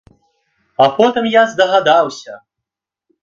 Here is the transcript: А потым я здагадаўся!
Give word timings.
А 0.85 0.87
потым 0.95 1.25
я 1.33 1.43
здагадаўся! 1.51 2.33